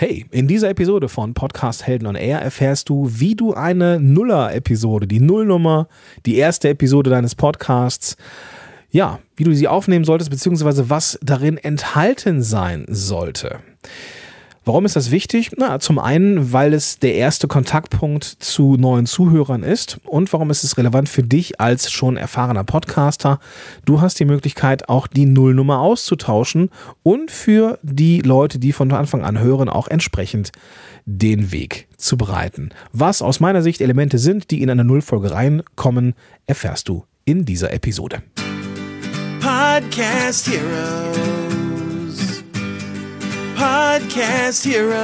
Hey, 0.00 0.24
in 0.30 0.48
dieser 0.48 0.70
Episode 0.70 1.10
von 1.10 1.34
Podcast 1.34 1.86
Helden 1.86 2.06
on 2.06 2.14
Air 2.14 2.40
erfährst 2.40 2.88
du, 2.88 3.06
wie 3.06 3.34
du 3.34 3.52
eine 3.52 4.00
Nuller-Episode, 4.00 5.06
die 5.06 5.20
Nullnummer, 5.20 5.88
die 6.24 6.36
erste 6.36 6.70
Episode 6.70 7.10
deines 7.10 7.34
Podcasts, 7.34 8.16
ja, 8.90 9.18
wie 9.36 9.44
du 9.44 9.54
sie 9.54 9.68
aufnehmen 9.68 10.06
solltest, 10.06 10.30
beziehungsweise 10.30 10.88
was 10.88 11.18
darin 11.20 11.58
enthalten 11.58 12.42
sein 12.42 12.86
sollte. 12.88 13.58
Warum 14.64 14.84
ist 14.84 14.94
das 14.94 15.10
wichtig? 15.10 15.52
Na, 15.56 15.80
zum 15.80 15.98
einen, 15.98 16.52
weil 16.52 16.74
es 16.74 16.98
der 16.98 17.14
erste 17.14 17.48
Kontaktpunkt 17.48 18.24
zu 18.24 18.76
neuen 18.76 19.06
Zuhörern 19.06 19.62
ist 19.62 19.98
und 20.04 20.30
warum 20.34 20.50
ist 20.50 20.64
es 20.64 20.76
relevant 20.76 21.08
für 21.08 21.22
dich 21.22 21.60
als 21.60 21.90
schon 21.90 22.18
erfahrener 22.18 22.64
Podcaster? 22.64 23.40
Du 23.86 24.02
hast 24.02 24.20
die 24.20 24.26
Möglichkeit, 24.26 24.90
auch 24.90 25.06
die 25.06 25.24
Nullnummer 25.24 25.78
auszutauschen 25.80 26.68
und 27.02 27.30
für 27.30 27.78
die 27.82 28.20
Leute, 28.20 28.58
die 28.58 28.72
von 28.72 28.92
Anfang 28.92 29.24
an 29.24 29.38
hören, 29.38 29.70
auch 29.70 29.88
entsprechend 29.88 30.52
den 31.06 31.52
Weg 31.52 31.88
zu 31.96 32.18
bereiten. 32.18 32.68
Was 32.92 33.22
aus 33.22 33.40
meiner 33.40 33.62
Sicht 33.62 33.80
Elemente 33.80 34.18
sind, 34.18 34.50
die 34.50 34.60
in 34.60 34.68
eine 34.68 34.84
Nullfolge 34.84 35.30
reinkommen, 35.30 36.12
erfährst 36.46 36.90
du 36.90 37.04
in 37.24 37.46
dieser 37.46 37.72
Episode. 37.72 38.22
Podcast 39.40 40.48
Heroes. 40.48 41.49
Podcast 43.60 44.64
Heroes. 44.64 44.96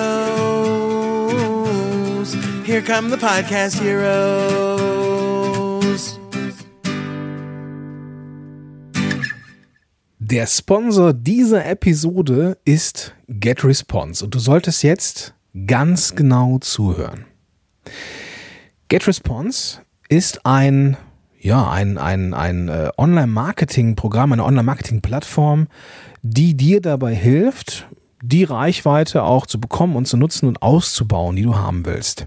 Here 2.64 2.80
come 2.80 3.10
the 3.10 3.18
Podcast 3.18 3.78
Heroes. 3.82 4.88
Der 10.18 10.46
Sponsor 10.46 11.12
dieser 11.12 11.66
Episode 11.66 12.56
ist 12.64 13.14
GetResponse 13.28 14.24
und 14.24 14.34
du 14.34 14.38
solltest 14.38 14.82
jetzt 14.82 15.34
ganz 15.66 16.14
genau 16.14 16.58
zuhören. 16.58 17.26
GetResponse 18.88 19.82
ist 20.08 20.46
ein 20.46 20.96
ja, 21.38 21.70
ein, 21.70 21.98
ein, 21.98 22.32
ein 22.32 22.68
äh, 22.68 22.90
Online-Marketing-Programm, 22.96 24.32
eine 24.32 24.44
Online-Marketing-Plattform, 24.44 25.68
die 26.22 26.56
dir 26.56 26.80
dabei 26.80 27.14
hilft, 27.14 27.86
die 28.28 28.44
Reichweite 28.44 29.22
auch 29.22 29.46
zu 29.46 29.60
bekommen 29.60 29.96
und 29.96 30.06
zu 30.06 30.16
nutzen 30.16 30.46
und 30.46 30.62
auszubauen, 30.62 31.36
die 31.36 31.42
du 31.42 31.56
haben 31.56 31.86
willst. 31.86 32.26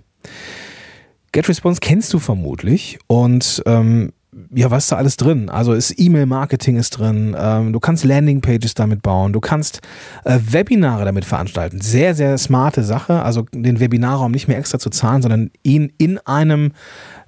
GetResponse 1.32 1.80
kennst 1.82 2.14
du 2.14 2.20
vermutlich 2.20 3.00
und 3.08 3.62
ähm, 3.66 4.14
ja, 4.54 4.70
was 4.72 4.86
ist 4.86 4.92
da 4.92 4.98
alles 4.98 5.18
drin? 5.18 5.50
Also 5.50 5.74
ist 5.74 5.94
E-Mail-Marketing 5.98 6.78
ist 6.78 6.92
drin, 6.92 7.36
ähm, 7.38 7.74
du 7.74 7.80
kannst 7.80 8.04
Landingpages 8.04 8.74
damit 8.74 9.02
bauen, 9.02 9.34
du 9.34 9.40
kannst 9.40 9.82
äh, 10.24 10.40
Webinare 10.42 11.06
damit 11.06 11.26
veranstalten. 11.26 11.82
Sehr, 11.82 12.16
sehr 12.16 12.38
smarte 12.38 12.84
Sache, 12.84 13.22
also 13.24 13.46
den 13.52 13.80
Webinarraum 13.80 14.32
nicht 14.32 14.48
mehr 14.48 14.58
extra 14.58 14.80
zu 14.80 14.90
zahlen, 14.90 15.22
sondern 15.22 15.52
ihn 15.64 15.92
in 15.98 16.20
einem 16.20 16.74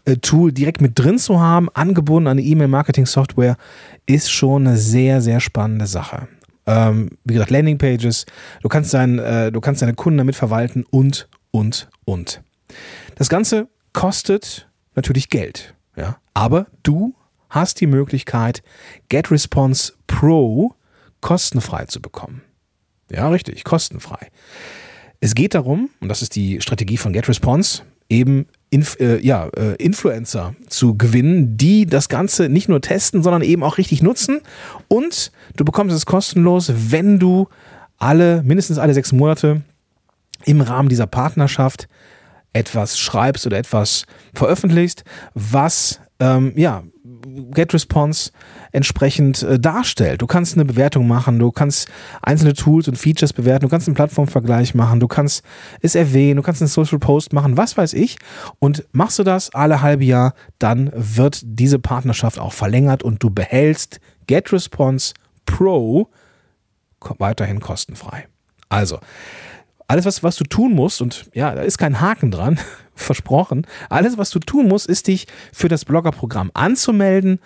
äh, 0.06 0.18
Tool 0.18 0.52
direkt 0.52 0.82
mit 0.82 0.98
drin 0.98 1.18
zu 1.18 1.40
haben, 1.40 1.70
angebunden 1.74 2.28
an 2.28 2.38
eine 2.38 2.48
E-Mail-Marketing-Software, 2.48 3.58
ist 4.06 4.32
schon 4.32 4.68
eine 4.68 4.78
sehr, 4.78 5.22
sehr 5.22 5.40
spannende 5.40 5.88
Sache 5.88 6.28
ähm, 6.66 7.10
wie 7.24 7.34
gesagt, 7.34 7.52
Landingpages, 7.52 8.26
du 8.62 8.70
kannst, 8.70 8.94
dein, 8.94 9.20
äh, 9.20 9.52
du 9.52 9.62
kannst 9.62 9.82
deine 9.82 9.94
Kunden 9.94 10.18
damit 10.18 10.36
verwalten 10.36 10.86
und, 10.90 11.28
und, 11.52 11.90
und. 12.06 12.42
Das 13.16 13.30
Ganze 13.30 13.68
kostet 13.94 14.70
natürlich 14.96 15.30
Geld, 15.30 15.76
ja, 15.96 16.18
aber 16.34 16.68
du 16.84 17.14
hast 17.50 17.82
die 17.82 17.88
Möglichkeit, 17.88 18.64
GetResponse 19.10 19.94
Pro 20.08 20.76
kostenfrei 21.20 21.86
zu 21.86 22.02
bekommen. 22.02 22.42
Ja, 23.12 23.30
richtig, 23.30 23.64
kostenfrei. 23.64 24.30
Es 25.20 25.36
geht 25.36 25.54
darum, 25.54 25.90
und 26.00 26.10
das 26.10 26.22
ist 26.22 26.36
die 26.36 26.62
Strategie 26.62 26.98
von 26.98 27.14
GetResponse, 27.14 27.84
eben 28.10 28.48
Inf 28.72 28.98
äh, 29.00 29.20
ja, 29.20 29.50
äh, 29.50 29.76
Influencer 29.76 30.56
zu 30.68 30.98
gewinnen, 30.98 31.58
die 31.58 31.86
das 31.86 32.08
Ganze 32.08 32.48
nicht 32.48 32.70
nur 32.70 32.82
testen, 32.82 33.22
sondern 33.22 33.42
eben 33.42 33.64
auch 33.64 33.78
richtig 33.78 34.02
nutzen. 34.02 34.40
Und 34.88 35.32
du 35.58 35.66
bekommst 35.66 35.96
es 35.96 36.06
kostenlos, 36.06 36.72
wenn 36.74 37.20
du 37.20 37.50
alle, 37.98 38.42
mindestens 38.44 38.80
alle 38.80 38.94
sechs 38.94 39.12
Monate 39.12 39.62
im 40.46 40.62
Rahmen 40.62 40.88
dieser 40.88 41.06
Partnerschaft 41.06 41.88
etwas 42.54 42.98
schreibst 42.98 43.46
oder 43.46 43.58
etwas 43.58 44.06
veröffentlichst, 44.34 45.04
was 45.34 46.00
ähm, 46.22 46.54
ja 46.56 46.84
GetResponse 47.52 48.32
entsprechend 48.72 49.44
äh, 49.44 49.60
darstellt. 49.60 50.22
Du 50.22 50.28
kannst 50.28 50.54
eine 50.54 50.66
Bewertung 50.66 51.08
machen, 51.08 51.40
du 51.40 51.52
kannst 51.52 51.90
einzelne 52.22 52.54
Tools 52.54 52.88
und 52.88 52.98
Features 52.98 53.34
bewerten, 53.34 53.66
du 53.66 53.70
kannst 53.70 53.88
einen 53.88 53.96
Plattformvergleich 53.96 54.76
machen, 54.76 55.00
du 55.00 55.08
kannst 55.08 55.44
es 55.82 55.96
erwähnen, 55.96 56.38
du 56.38 56.42
kannst 56.44 56.62
einen 56.62 56.70
Social 56.70 57.00
Post 57.00 57.34
machen, 57.34 57.58
was 57.58 57.76
weiß 57.76 57.94
ich. 57.94 58.18
Und 58.60 58.86
machst 58.92 59.20
du 59.20 59.24
das 59.24 59.54
alle 59.54 59.82
halbe 59.82 60.06
Jahr, 60.06 60.34
dann 60.60 60.92
wird 60.94 61.42
diese 61.44 61.80
Partnerschaft 61.80 62.40
auch 62.40 62.54
verlängert 62.54 63.04
und 63.04 63.22
du 63.24 63.30
behältst 63.30 64.00
GetResponse 64.28 65.14
Pro 65.46 66.10
weiterhin 67.18 67.60
kostenfrei. 67.60 68.28
Also, 68.70 69.00
alles, 69.92 70.06
was, 70.06 70.24
was 70.24 70.38
du 70.38 70.46
tun 70.46 70.74
musst, 70.74 71.02
und 71.02 71.26
ja, 71.34 71.54
da 71.54 71.62
ist 71.64 71.78
kein 71.78 72.00
Haken 72.00 72.32
dran, 72.32 72.58
versprochen, 72.96 73.68
alles, 73.90 74.18
was 74.18 74.30
du 74.30 74.40
tun 74.40 74.70
musst, 74.70 74.88
ist 74.88 75.08
dich 75.08 75.28
für 75.52 75.68
das 75.68 75.84
Blogger-Programm 75.84 76.50
anzumelden. 76.54 77.40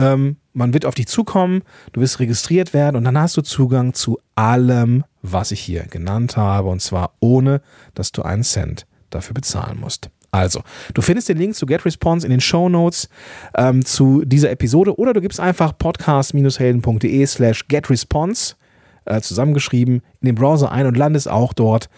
Ähm, 0.00 0.36
man 0.52 0.74
wird 0.74 0.84
auf 0.84 0.96
dich 0.96 1.06
zukommen, 1.06 1.62
du 1.92 2.00
wirst 2.00 2.18
registriert 2.18 2.74
werden 2.74 2.96
und 2.96 3.04
dann 3.04 3.16
hast 3.16 3.36
du 3.36 3.42
Zugang 3.42 3.94
zu 3.94 4.18
allem, 4.34 5.04
was 5.22 5.52
ich 5.52 5.60
hier 5.60 5.84
genannt 5.84 6.36
habe, 6.36 6.68
und 6.70 6.82
zwar 6.82 7.14
ohne, 7.20 7.62
dass 7.94 8.10
du 8.10 8.22
einen 8.22 8.42
Cent 8.42 8.84
dafür 9.10 9.34
bezahlen 9.34 9.78
musst. 9.78 10.10
Also, 10.32 10.62
du 10.94 11.02
findest 11.02 11.28
den 11.28 11.38
Link 11.38 11.54
zu 11.54 11.66
GetResponse 11.66 12.26
in 12.26 12.32
den 12.32 12.40
Show 12.40 12.68
Notes 12.68 13.08
ähm, 13.56 13.84
zu 13.84 14.24
dieser 14.24 14.50
Episode 14.50 14.98
oder 14.98 15.12
du 15.12 15.20
gibst 15.20 15.38
einfach 15.38 15.76
podcast-helden.de 15.78 17.26
slash 17.26 17.68
getresponse 17.68 18.56
äh, 19.04 19.20
zusammengeschrieben 19.20 20.02
in 20.20 20.26
den 20.26 20.34
Browser 20.34 20.72
ein 20.72 20.86
und 20.86 20.96
landest 20.96 21.28
auch 21.28 21.52
dort 21.52 21.88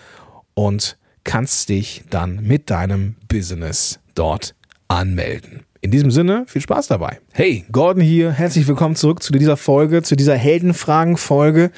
und 0.54 0.97
kannst 1.25 1.69
dich 1.69 2.04
dann 2.10 2.42
mit 2.42 2.70
deinem 2.70 3.16
Business 3.28 4.00
dort 4.15 4.54
anmelden. 4.88 5.65
In 5.81 5.91
diesem 5.91 6.10
Sinne, 6.10 6.44
viel 6.47 6.62
Spaß 6.62 6.87
dabei. 6.87 7.19
Hey, 7.32 7.65
Gordon 7.70 8.03
hier, 8.03 8.31
herzlich 8.32 8.66
willkommen 8.66 8.97
zurück 8.97 9.22
zu 9.22 9.32
dieser 9.32 9.56
Folge, 9.56 10.03
zu 10.03 10.16
dieser 10.16 10.34
Heldenfragen-Folge. 10.34 11.70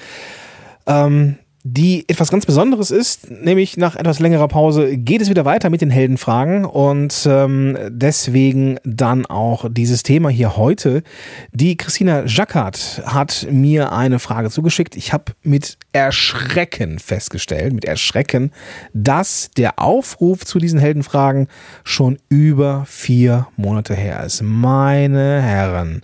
Ähm, 0.87 1.37
die 1.69 2.05
etwas 2.09 2.31
ganz 2.31 2.47
Besonderes 2.47 2.93
ist, 2.93 3.29
nämlich 3.29 3.77
nach 3.77 3.97
etwas 3.97 4.21
längerer 4.21 4.47
Pause 4.47 4.97
geht 4.97 5.21
es 5.21 5.29
wieder 5.29 5.45
weiter 5.45 5.69
mit 5.69 5.81
den 5.81 5.91
Heldenfragen 5.91 6.65
und 6.65 7.27
ähm, 7.29 7.77
deswegen 7.89 8.79
dann 8.85 9.27
auch 9.27 9.67
dieses 9.69 10.05
Thema 10.05 10.29
hier 10.29 10.57
heute. 10.57 11.03
Die 11.51 11.77
Christina 11.77 12.25
Jacquard 12.25 13.03
hat 13.05 13.49
mir 13.51 13.93
eine 13.93 14.21
Frage 14.21 14.49
zugeschickt. 14.49 14.97
Ich 14.97 15.13
habe 15.13 15.33
mit 15.43 15.77
Erschrecken 15.93 17.01
festgestellt, 17.01 17.73
mit 17.73 17.85
Erschrecken, 17.85 18.53
dass 18.93 19.51
der 19.57 19.81
Aufruf 19.81 20.45
zu 20.45 20.61
diesen 20.61 20.79
Heldenfragen 20.79 21.49
schon 21.83 22.19
über 22.29 22.85
vier 22.87 23.49
Monate 23.57 23.95
her 23.95 24.23
ist. 24.25 24.41
Meine 24.41 25.43
Herren, 25.43 26.03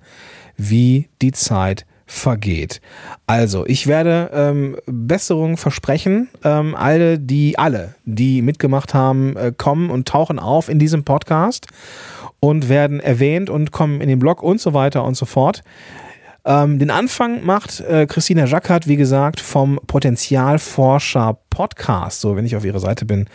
wie 0.56 1.08
die 1.20 1.30
Zeit 1.30 1.86
vergeht. 2.06 2.80
Also, 3.26 3.66
ich 3.66 3.86
werde 3.86 4.30
ähm, 4.32 4.76
Besserungen 4.86 5.56
versprechen. 5.56 6.28
Ähm, 6.44 6.74
alle, 6.74 7.18
die, 7.18 7.58
alle, 7.58 7.94
die 8.04 8.42
mitgemacht 8.42 8.94
haben, 8.94 9.36
äh, 9.36 9.52
kommen 9.56 9.90
und 9.90 10.08
tauchen 10.08 10.38
auf 10.38 10.68
in 10.68 10.78
diesem 10.78 11.04
Podcast 11.04 11.68
und 12.40 12.68
werden 12.68 13.00
erwähnt 13.00 13.50
und 13.50 13.70
kommen 13.70 14.00
in 14.00 14.08
den 14.08 14.18
Blog 14.18 14.42
und 14.42 14.60
so 14.60 14.74
weiter 14.74 15.04
und 15.04 15.16
so 15.16 15.26
fort. 15.26 15.62
Ähm, 16.44 16.80
den 16.80 16.90
Anfang 16.90 17.44
macht 17.44 17.80
äh, 17.80 18.06
Christina 18.06 18.46
Jacquard, 18.46 18.88
wie 18.88 18.96
gesagt, 18.96 19.38
vom 19.38 19.78
Potenzialforscher 19.86 21.38
Podcast. 21.50 22.20
So, 22.20 22.34
wenn 22.34 22.44
ich 22.44 22.56
auf 22.56 22.64
ihrer 22.64 22.80
Seite 22.80 23.04
bin, 23.04 23.26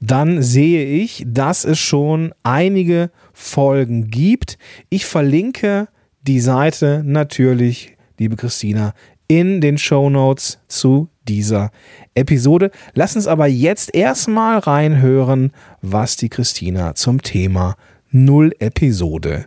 dann 0.00 0.42
sehe 0.42 0.84
ich, 0.84 1.24
dass 1.26 1.64
es 1.64 1.80
schon 1.80 2.32
einige 2.44 3.10
Folgen 3.32 4.10
gibt. 4.10 4.58
Ich 4.90 5.06
verlinke 5.06 5.88
die 6.22 6.38
Seite 6.38 7.02
natürlich 7.04 7.96
liebe 8.22 8.36
Christina, 8.36 8.94
in 9.26 9.60
den 9.60 9.78
Show 9.78 10.08
Notes 10.08 10.60
zu 10.68 11.08
dieser 11.26 11.72
Episode. 12.14 12.70
Lass 12.94 13.16
uns 13.16 13.26
aber 13.26 13.46
jetzt 13.46 13.94
erstmal 13.94 14.58
reinhören, 14.58 15.50
was 15.80 16.16
die 16.16 16.28
Christina 16.28 16.94
zum 16.94 17.20
Thema 17.22 17.76
Null 18.10 18.52
Episode 18.60 19.46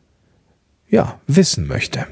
ja, 0.89 1.19
wissen 1.25 1.67
möchte. 1.67 2.05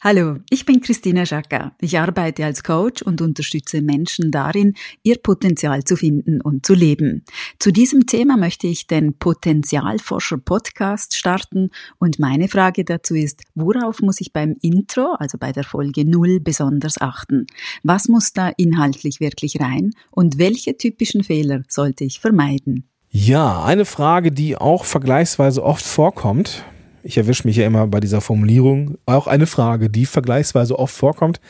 Hallo, 0.00 0.36
ich 0.48 0.64
bin 0.64 0.80
Christina 0.80 1.26
Schacker. 1.26 1.72
Ich 1.80 1.98
arbeite 1.98 2.44
als 2.44 2.62
Coach 2.62 3.02
und 3.02 3.20
unterstütze 3.20 3.82
Menschen 3.82 4.30
darin, 4.30 4.74
ihr 5.02 5.16
Potenzial 5.16 5.82
zu 5.82 5.96
finden 5.96 6.40
und 6.40 6.64
zu 6.64 6.74
leben. 6.74 7.24
Zu 7.58 7.72
diesem 7.72 8.06
Thema 8.06 8.36
möchte 8.36 8.68
ich 8.68 8.86
den 8.86 9.18
Potenzialforscher 9.18 10.38
Podcast 10.38 11.16
starten 11.16 11.70
und 11.98 12.20
meine 12.20 12.46
Frage 12.46 12.84
dazu 12.84 13.16
ist, 13.16 13.42
worauf 13.56 14.00
muss 14.00 14.20
ich 14.20 14.32
beim 14.32 14.54
Intro, 14.62 15.16
also 15.18 15.36
bei 15.36 15.50
der 15.50 15.64
Folge 15.64 16.04
0, 16.08 16.38
besonders 16.38 17.00
achten? 17.00 17.48
Was 17.82 18.06
muss 18.06 18.32
da 18.32 18.52
inhaltlich 18.56 19.18
wirklich 19.18 19.58
rein 19.60 19.90
und 20.12 20.38
welche 20.38 20.76
typischen 20.76 21.24
Fehler 21.24 21.64
sollte 21.66 22.04
ich 22.04 22.20
vermeiden? 22.20 22.88
Ja, 23.10 23.64
eine 23.64 23.84
Frage, 23.84 24.30
die 24.30 24.56
auch 24.56 24.84
vergleichsweise 24.84 25.64
oft 25.64 25.84
vorkommt 25.84 26.62
ich 27.08 27.16
erwische 27.16 27.46
mich 27.48 27.56
ja 27.56 27.66
immer 27.66 27.86
bei 27.86 28.00
dieser 28.00 28.20
Formulierung, 28.20 28.98
auch 29.06 29.26
eine 29.26 29.46
Frage, 29.46 29.88
die 29.88 30.04
vergleichsweise 30.04 30.78
oft 30.78 30.94
vorkommt. 30.94 31.40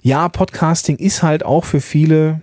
Ja, 0.00 0.28
Podcasting 0.28 0.96
ist 0.96 1.22
halt 1.22 1.44
auch 1.44 1.64
für 1.64 1.80
viele 1.80 2.42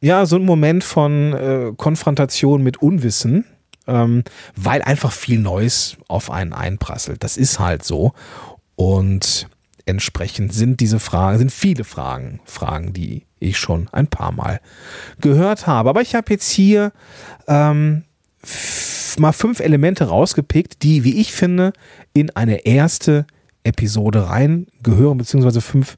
ja 0.00 0.24
so 0.24 0.36
ein 0.36 0.44
Moment 0.46 0.84
von 0.84 1.34
äh, 1.34 1.72
Konfrontation 1.76 2.62
mit 2.62 2.78
Unwissen, 2.78 3.44
ähm, 3.86 4.24
weil 4.56 4.80
einfach 4.80 5.12
viel 5.12 5.38
Neues 5.38 5.98
auf 6.08 6.30
einen 6.30 6.54
einprasselt. 6.54 7.22
Das 7.22 7.36
ist 7.36 7.58
halt 7.58 7.84
so. 7.84 8.14
Und 8.74 9.48
entsprechend 9.84 10.54
sind 10.54 10.80
diese 10.80 10.98
Fragen, 10.98 11.36
sind 11.36 11.52
viele 11.52 11.84
Fragen, 11.84 12.40
Fragen, 12.46 12.94
die 12.94 13.26
ich 13.38 13.58
schon 13.58 13.86
ein 13.92 14.06
paar 14.06 14.32
Mal 14.32 14.60
gehört 15.20 15.66
habe. 15.66 15.90
Aber 15.90 16.00
ich 16.00 16.14
habe 16.14 16.32
jetzt 16.32 16.50
hier 16.50 16.90
ähm, 17.46 18.04
mal 19.18 19.32
fünf 19.32 19.60
Elemente 19.60 20.04
rausgepickt, 20.04 20.82
die, 20.82 21.04
wie 21.04 21.20
ich 21.20 21.32
finde, 21.32 21.72
in 22.12 22.30
eine 22.30 22.66
erste 22.66 23.26
Episode 23.64 24.28
reingehören, 24.28 25.18
beziehungsweise 25.18 25.60
fünf 25.60 25.96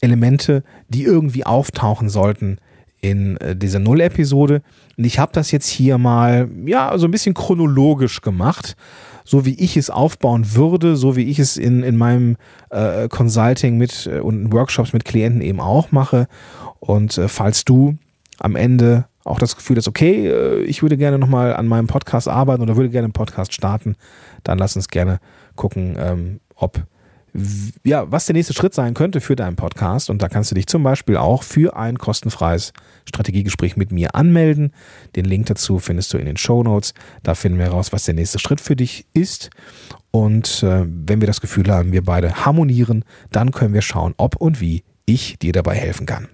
Elemente, 0.00 0.62
die 0.88 1.04
irgendwie 1.04 1.44
auftauchen 1.44 2.08
sollten 2.08 2.58
in 3.00 3.36
äh, 3.38 3.56
dieser 3.56 3.78
Null-Episode. 3.78 4.62
Und 4.96 5.04
ich 5.04 5.18
habe 5.18 5.32
das 5.32 5.50
jetzt 5.50 5.68
hier 5.68 5.98
mal, 5.98 6.48
ja, 6.64 6.96
so 6.98 7.06
ein 7.06 7.10
bisschen 7.10 7.34
chronologisch 7.34 8.20
gemacht, 8.20 8.76
so 9.24 9.44
wie 9.44 9.54
ich 9.54 9.76
es 9.76 9.90
aufbauen 9.90 10.54
würde, 10.54 10.96
so 10.96 11.16
wie 11.16 11.24
ich 11.24 11.38
es 11.38 11.56
in, 11.56 11.82
in 11.82 11.96
meinem 11.96 12.36
äh, 12.70 13.08
Consulting 13.08 13.76
mit 13.76 14.06
äh, 14.06 14.20
und 14.20 14.52
Workshops 14.52 14.92
mit 14.92 15.04
Klienten 15.04 15.40
eben 15.40 15.60
auch 15.60 15.92
mache. 15.92 16.28
Und 16.80 17.18
äh, 17.18 17.28
falls 17.28 17.64
du 17.64 17.96
am 18.38 18.56
Ende 18.56 19.06
auch 19.26 19.38
das 19.38 19.56
Gefühl 19.56 19.76
hast, 19.76 19.88
okay, 19.88 20.28
äh, 20.28 20.62
ich 20.62 20.82
würde 20.82 20.96
gerne 20.96 21.18
nochmal 21.18 21.54
an 21.54 21.66
meinem 21.66 21.86
Podcast 21.86 22.28
arbeiten 22.28 22.62
oder 22.62 22.76
würde 22.76 22.90
gerne 22.90 23.06
einen 23.06 23.12
Podcast 23.12 23.52
starten, 23.52 23.96
dann 24.44 24.58
lass 24.58 24.76
uns 24.76 24.88
gerne 24.88 25.18
gucken, 25.54 25.96
ähm, 25.98 26.40
ob 26.54 26.86
ja, 27.84 28.10
was 28.10 28.26
der 28.26 28.34
nächste 28.34 28.54
Schritt 28.54 28.74
sein 28.74 28.94
könnte 28.94 29.20
für 29.20 29.36
deinen 29.36 29.56
Podcast. 29.56 30.10
Und 30.10 30.22
da 30.22 30.28
kannst 30.28 30.50
du 30.50 30.54
dich 30.54 30.66
zum 30.66 30.82
Beispiel 30.82 31.16
auch 31.16 31.42
für 31.42 31.76
ein 31.76 31.98
kostenfreies 31.98 32.72
Strategiegespräch 33.04 33.76
mit 33.76 33.92
mir 33.92 34.14
anmelden. 34.14 34.72
Den 35.16 35.24
Link 35.24 35.46
dazu 35.46 35.78
findest 35.78 36.12
du 36.12 36.18
in 36.18 36.26
den 36.26 36.36
Show 36.36 36.62
Notes. 36.62 36.94
Da 37.22 37.34
finden 37.34 37.58
wir 37.58 37.66
heraus, 37.66 37.92
was 37.92 38.04
der 38.04 38.14
nächste 38.14 38.38
Schritt 38.38 38.60
für 38.60 38.76
dich 38.76 39.06
ist. 39.12 39.50
Und 40.10 40.62
äh, 40.62 40.86
wenn 40.86 41.20
wir 41.20 41.26
das 41.26 41.40
Gefühl 41.40 41.70
haben, 41.70 41.92
wir 41.92 42.04
beide 42.04 42.46
harmonieren, 42.46 43.04
dann 43.30 43.50
können 43.50 43.74
wir 43.74 43.82
schauen, 43.82 44.14
ob 44.16 44.36
und 44.36 44.60
wie 44.60 44.82
ich 45.04 45.38
dir 45.38 45.52
dabei 45.52 45.74
helfen 45.74 46.06
kann. 46.06 46.28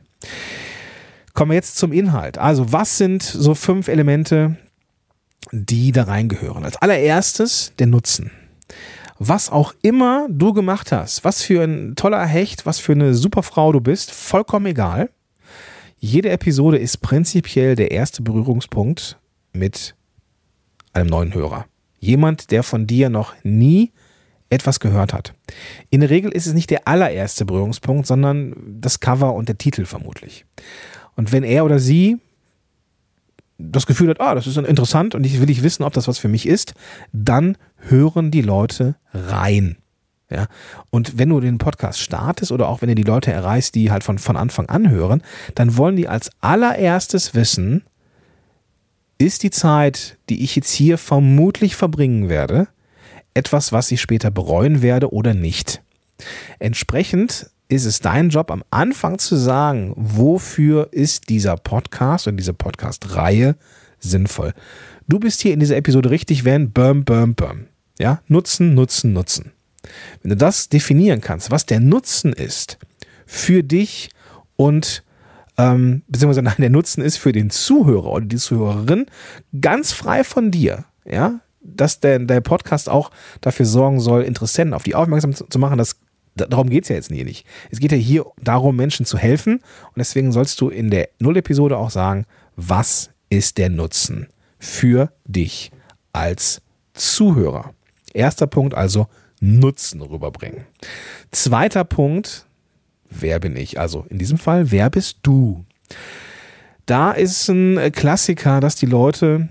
Kommen 1.35 1.53
wir 1.53 1.57
jetzt 1.57 1.77
zum 1.77 1.93
Inhalt. 1.93 2.39
Also, 2.39 2.73
was 2.73 2.99
sind 2.99 3.23
so 3.23 3.55
fünf 3.55 3.89
Elemente, 3.89 4.57
die 5.51 5.93
da 5.93 6.05
reingehören? 6.05 6.65
Als 6.65 6.77
allererstes 6.77 7.73
der 7.79 7.87
Nutzen. 7.87 8.31
Was 9.19 9.51
auch 9.51 9.75
immer 9.83 10.27
du 10.29 10.53
gemacht 10.53 10.91
hast, 10.91 11.25
was 11.25 11.43
für 11.43 11.63
ein 11.63 11.95
toller 11.95 12.27
Hecht, 12.27 12.67
was 12.67 12.81
für 12.81 12.93
eine 12.93 13.15
super 13.15 13.43
Frau 13.43 13.73
du 13.73 13.81
bist, 13.81 14.11
vollkommen 14.11 14.67
egal. 14.67 15.11
Jede 15.99 16.31
Episode 16.31 16.79
ist 16.79 17.01
prinzipiell 17.03 17.77
der 17.77 17.93
erste 17.93 18.23
Berührungspunkt 18.23 19.21
mit 19.53 19.95
einem 20.93 21.09
neuen 21.09 21.33
Hörer. 21.33 21.67
Jemand, 22.01 22.51
der 22.51 22.65
von 22.65 22.89
dir 22.89 23.09
noch 23.09 23.35
nie 23.45 23.93
etwas 24.51 24.81
gehört 24.81 25.13
hat. 25.13 25.35
In 25.89 26.01
der 26.01 26.11
Regel 26.11 26.33
ist 26.33 26.47
es 26.47 26.53
nicht 26.53 26.71
der 26.71 26.87
allererste 26.87 27.45
Berührungspunkt, 27.45 28.07
sondern 28.07 28.55
das 28.81 29.01
Cover 29.01 29.35
und 29.35 29.49
der 29.49 29.57
Titel 29.57 29.87
vermutlich. 29.87 30.45
Und 31.17 31.33
wenn 31.33 31.45
er 31.45 31.65
oder 31.65 31.79
sie 31.79 32.19
das 33.59 33.87
Gefühl 33.87 34.11
hat, 34.11 34.21
ah, 34.21 34.35
das 34.35 34.47
ist 34.47 34.57
interessant 34.57 35.15
und 35.15 35.25
ich 35.25 35.41
will 35.41 35.51
ich 35.51 35.63
wissen, 35.63 35.85
ob 35.85 35.93
das 35.93 36.09
was 36.09 36.19
für 36.19 36.29
mich 36.29 36.47
ist, 36.47 36.75
dann 37.13 37.57
hören 37.77 38.31
die 38.31 38.43
Leute 38.43 38.97
rein. 39.13 39.77
Ja, 40.31 40.47
und 40.89 41.19
wenn 41.19 41.29
du 41.29 41.41
den 41.41 41.59
Podcast 41.59 42.01
startest 42.01 42.53
oder 42.53 42.69
auch 42.69 42.81
wenn 42.81 42.89
du 42.89 42.95
die 42.95 43.03
Leute 43.03 43.31
erreichst, 43.31 43.75
die 43.75 43.91
halt 43.91 44.03
von, 44.03 44.19
von 44.19 44.37
Anfang 44.37 44.67
an 44.67 44.89
hören, 44.89 45.23
dann 45.55 45.77
wollen 45.77 45.97
die 45.97 46.09
als 46.09 46.31
allererstes 46.41 47.35
wissen, 47.35 47.83
ist 49.19 49.43
die 49.43 49.51
Zeit, 49.51 50.17
die 50.31 50.43
ich 50.43 50.57
jetzt 50.57 50.73
hier 50.73 50.97
vermutlich 50.97 51.77
verbringen 51.77 52.31
werde, 52.31 52.69
etwas, 53.35 53.73
was 53.73 53.91
ich 53.91 54.01
später 54.01 54.31
bereuen 54.31 54.81
werde 54.81 55.13
oder 55.13 55.35
nicht. 55.35 55.83
Entsprechend 56.59 57.51
ist 57.73 57.87
es 57.87 58.01
dein 58.01 58.29
Job, 58.29 58.51
am 58.51 58.63
Anfang 58.71 59.19
zu 59.19 59.35
sagen, 59.35 59.95
wofür 59.97 60.89
ist 60.93 61.31
dieser 61.31 61.57
Podcast 61.57 62.29
und 62.29 62.37
diese 62.37 62.53
Podcast-Reihe 62.53 63.57
sinnvoll. 63.99 64.53
Du 65.09 65.19
bist 65.19 65.41
hier 65.41 65.55
in 65.55 65.61
dieser 65.61 65.77
Episode 65.77 66.11
richtig, 66.11 66.45
wenn 66.45 66.71
bum, 66.71 67.05
bum, 67.05 67.35
bum. 67.35 67.67
Ja, 67.99 68.21
nutzen, 68.29 68.75
nutzen, 68.75 69.15
nutzen. 69.15 69.53
Wenn 70.21 70.31
du 70.31 70.37
das 70.37 70.69
definieren 70.69 71.23
kannst, 71.23 71.51
was 71.51 71.65
der 71.65 71.81
Nutzen 71.81 72.35
ist 72.35 72.79
für 73.27 73.63
dich 73.63 74.11
und 74.57 75.03
ähm, 75.57 76.03
beziehungsweise 76.09 76.43
nein, 76.43 76.57
der 76.59 76.71
Nutzen 76.71 77.03
ist 77.03 77.17
für 77.17 77.33
den 77.33 77.49
Zuhörer 77.49 78.13
oder 78.13 78.27
die 78.27 78.37
Zuhörerin 78.37 79.07
ganz 79.61 79.93
frei 79.93 80.25
von 80.25 80.51
dir, 80.51 80.85
ja, 81.07 81.41
dass 81.63 82.01
der, 82.01 82.19
der 82.19 82.43
Podcast 82.43 82.91
auch 82.91 83.11
dafür 83.41 83.65
sorgen 83.65 84.01
soll, 84.01 84.25
Interessenten 84.25 84.75
auf 84.75 84.83
die 84.83 84.95
aufmerksam 84.95 85.33
zu 85.35 85.59
machen, 85.59 85.79
das 85.79 85.97
darum 86.35 86.71
geht 86.71 86.85
es 86.85 86.89
ja 86.89 86.97
jetzt 86.97 87.11
hier 87.11 87.25
nicht. 87.25 87.47
Es 87.71 87.79
geht 87.79 87.93
ja 87.93 87.99
hier 87.99 88.27
darum, 88.41 88.77
Menschen 88.77 89.07
zu 89.07 89.19
helfen. 89.19 89.55
Und 89.55 89.97
deswegen 89.97 90.33
sollst 90.33 90.61
du 90.61 90.69
in 90.69 90.91
der 90.91 91.09
Null-Episode 91.19 91.77
auch 91.77 91.91
sagen, 91.91 92.27
was 92.57 93.11
ist 93.31 93.59
der 93.59 93.71
Nutzen 93.71 94.29
für 94.59 95.13
dich 95.25 95.71
als 96.13 96.63
Zuhörer? 96.95 97.75
Erster 98.13 98.47
Punkt 98.47 98.75
also 98.75 99.07
Nutzen 99.41 100.03
rüberbringen. 100.03 100.67
Zweiter 101.31 101.85
Punkt, 101.85 102.47
wer 103.11 103.41
bin 103.41 103.57
ich? 103.57 103.81
Also 103.81 104.07
in 104.09 104.19
diesem 104.19 104.39
Fall, 104.39 104.71
wer 104.71 104.89
bist 104.91 105.19
du? 105.23 105.65
Da 106.87 107.13
ist 107.13 107.49
ein 107.49 107.93
Klassiker, 107.93 108.61
dass 108.61 108.77
die 108.77 108.87
Leute 108.87 109.49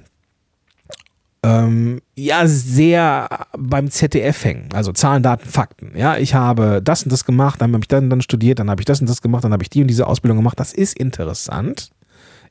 ähm, 1.43 2.01
ja 2.15 2.45
sehr 2.45 3.47
beim 3.57 3.89
ZDF 3.89 4.45
hängen. 4.45 4.69
Also 4.73 4.91
Zahlen, 4.91 5.23
Daten, 5.23 5.47
Fakten. 5.47 5.93
Ja, 5.95 6.17
ich 6.17 6.33
habe 6.35 6.81
das 6.83 7.03
und 7.03 7.11
das 7.11 7.25
gemacht, 7.25 7.61
dann 7.61 7.73
habe 7.73 7.83
ich 7.83 7.87
dann, 7.87 8.09
dann 8.09 8.21
studiert, 8.21 8.59
dann 8.59 8.69
habe 8.69 8.81
ich 8.81 8.85
das 8.85 9.01
und 9.01 9.09
das 9.09 9.21
gemacht, 9.21 9.43
dann 9.43 9.53
habe 9.53 9.63
ich 9.63 9.69
die 9.69 9.81
und 9.81 9.87
diese 9.87 10.07
Ausbildung 10.07 10.37
gemacht. 10.37 10.59
Das 10.59 10.73
ist 10.73 10.97
interessant 10.97 11.91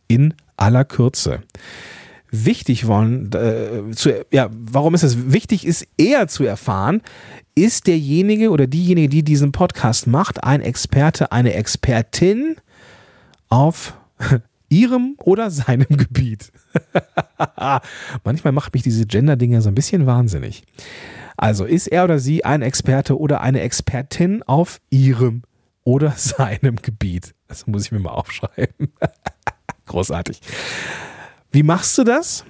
in 0.08 0.34
aller 0.56 0.84
Kürze. 0.84 1.42
Wichtig 2.32 2.86
wollen, 2.86 3.30
äh, 3.32 3.90
zu, 3.92 4.24
ja, 4.30 4.48
warum 4.52 4.94
ist 4.94 5.02
es 5.02 5.32
wichtig, 5.32 5.66
ist 5.66 5.86
eher 5.96 6.28
zu 6.28 6.44
erfahren, 6.44 7.02
ist 7.54 7.86
derjenige 7.86 8.50
oder 8.50 8.66
diejenige, 8.66 9.08
die 9.08 9.22
diesen 9.24 9.52
Podcast 9.52 10.06
macht, 10.06 10.44
ein 10.44 10.60
Experte, 10.60 11.32
eine 11.32 11.54
Expertin 11.54 12.56
auf 13.48 13.94
ihrem 14.70 15.16
oder 15.18 15.50
seinem 15.50 15.88
Gebiet. 15.96 16.50
Manchmal 18.24 18.52
macht 18.52 18.72
mich 18.72 18.82
diese 18.82 19.04
Gender-Dinge 19.04 19.60
so 19.60 19.68
ein 19.68 19.74
bisschen 19.74 20.06
wahnsinnig. 20.06 20.62
Also 21.36 21.64
ist 21.64 21.86
er 21.86 22.04
oder 22.04 22.18
sie 22.18 22.44
ein 22.44 22.62
Experte 22.62 23.18
oder 23.18 23.40
eine 23.42 23.60
Expertin 23.60 24.42
auf 24.44 24.80
ihrem 24.88 25.42
oder 25.84 26.12
seinem 26.16 26.76
Gebiet? 26.76 27.34
Das 27.48 27.66
muss 27.66 27.84
ich 27.84 27.92
mir 27.92 28.00
mal 28.00 28.10
aufschreiben. 28.10 28.92
Großartig. 29.86 30.40
Wie 31.50 31.62
machst 31.62 31.98
du 31.98 32.04
das? 32.04 32.44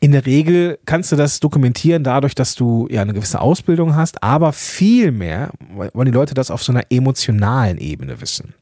In 0.00 0.10
der 0.10 0.26
Regel 0.26 0.80
kannst 0.84 1.12
du 1.12 1.16
das 1.16 1.38
dokumentieren 1.38 2.02
dadurch, 2.02 2.34
dass 2.34 2.56
du 2.56 2.88
ja 2.90 3.02
eine 3.02 3.12
gewisse 3.12 3.40
Ausbildung 3.40 3.94
hast, 3.94 4.20
aber 4.20 4.52
vielmehr 4.52 5.50
wollen 5.92 6.06
die 6.06 6.12
Leute 6.12 6.34
das 6.34 6.50
auf 6.50 6.64
so 6.64 6.72
einer 6.72 6.90
emotionalen 6.90 7.78
Ebene 7.78 8.20
wissen. 8.20 8.54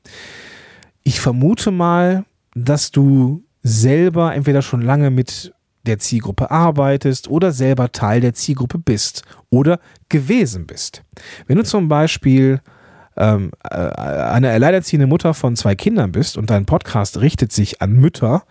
Ich 1.03 1.19
vermute 1.19 1.71
mal, 1.71 2.27
dass 2.65 2.91
du 2.91 3.45
selber 3.63 4.35
entweder 4.35 4.63
schon 4.63 4.83
lange 4.83 5.11
mit 5.11 5.53
der 5.87 5.99
Zielgruppe 5.99 6.51
arbeitest 6.51 7.29
oder 7.29 7.53
selber 7.53 7.93
Teil 7.93 8.21
der 8.21 8.35
Zielgruppe 8.35 8.79
bist 8.79 9.23
oder 9.49 9.81
gewesen 10.09 10.67
bist. 10.67 11.03
Wenn 11.47 11.57
du 11.57 11.65
zum 11.65 11.89
Beispiel 11.89 12.61
ähm, 13.17 13.51
äh, 13.65 13.77
eine 13.77 14.51
alleinerziehende 14.51 15.07
Mutter 15.07 15.35
von 15.35 15.57
zwei 15.57 15.75
Kindern 15.75 16.13
bist 16.13 16.37
und 16.37 16.51
dein 16.51 16.67
Podcast 16.67 17.21
richtet 17.21 17.53
sich 17.53 17.81
an 17.81 17.93
Mütter, 17.93 18.45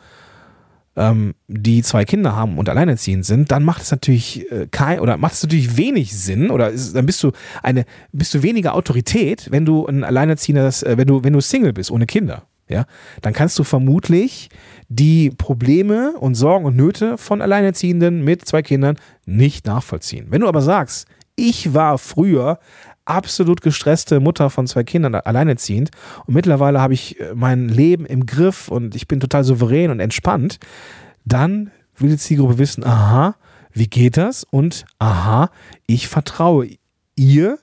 ähm, 0.95 1.35
die 1.47 1.83
zwei 1.83 2.03
Kinder 2.03 2.35
haben 2.35 2.57
und 2.57 2.67
alleinerziehend 2.67 3.25
sind, 3.25 3.51
dann 3.51 3.63
macht 3.63 3.83
es 3.83 3.91
natürlich 3.91 4.51
äh, 4.51 4.67
kein 4.69 4.99
oder 4.99 5.17
macht 5.17 5.33
es 5.33 5.43
natürlich 5.43 5.77
wenig 5.77 6.17
Sinn 6.17 6.49
oder 6.49 6.69
ist, 6.69 6.95
dann 6.95 7.05
bist 7.05 7.23
du 7.23 7.31
eine 7.63 7.85
bist 8.11 8.33
du 8.33 8.43
weniger 8.43 8.73
Autorität, 8.73 9.49
wenn 9.51 9.65
du 9.65 9.85
ein 9.85 10.03
alleinerziehendes, 10.03 10.83
äh, 10.83 10.97
wenn 10.97 11.07
du 11.07 11.23
wenn 11.23 11.33
du 11.33 11.41
Single 11.41 11.73
bist 11.73 11.91
ohne 11.91 12.05
Kinder, 12.05 12.43
ja, 12.69 12.85
dann 13.21 13.33
kannst 13.33 13.57
du 13.59 13.63
vermutlich 13.63 14.49
die 14.87 15.31
Probleme 15.31 16.13
und 16.19 16.35
Sorgen 16.35 16.65
und 16.65 16.75
Nöte 16.75 17.17
von 17.17 17.41
Alleinerziehenden 17.41 18.23
mit 18.23 18.45
zwei 18.45 18.61
Kindern 18.61 18.97
nicht 19.25 19.65
nachvollziehen. 19.65 20.27
Wenn 20.29 20.41
du 20.41 20.47
aber 20.47 20.61
sagst, 20.61 21.07
ich 21.35 21.73
war 21.73 21.97
früher 21.97 22.59
absolut 23.05 23.61
gestresste 23.61 24.19
Mutter 24.19 24.49
von 24.49 24.67
zwei 24.67 24.83
Kindern, 24.83 25.15
alleinerziehend. 25.15 25.89
Und 26.27 26.35
mittlerweile 26.35 26.79
habe 26.79 26.93
ich 26.93 27.19
äh, 27.19 27.33
mein 27.33 27.67
Leben 27.67 28.05
im 28.05 28.25
Griff 28.25 28.67
und 28.67 28.95
ich 28.95 29.07
bin 29.07 29.19
total 29.19 29.43
souverän 29.43 29.89
und 29.89 29.99
entspannt. 29.99 30.59
Dann 31.25 31.71
will 31.97 32.11
die 32.11 32.17
Zielgruppe 32.17 32.59
wissen, 32.59 32.85
aha, 32.85 33.35
wie 33.73 33.87
geht 33.87 34.17
das? 34.17 34.43
Und 34.43 34.85
aha, 34.99 35.49
ich 35.87 36.07
vertraue 36.07 36.69
ihr, 37.15 37.57